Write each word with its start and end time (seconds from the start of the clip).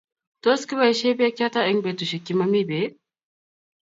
Tos 0.43 0.61
kibaishe 0.67 1.09
peek 1.19 1.33
chotok 1.39 1.67
eng' 1.69 1.83
petushek 1.85 2.23
che 2.25 2.33
mami 2.35 2.61
peek 2.69 2.91